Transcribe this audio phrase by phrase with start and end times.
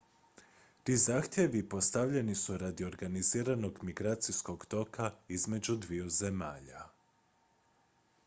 [0.83, 6.85] ti zahtjevi postavljeni su radi organiziranog migracijskog toka između dviju zemalja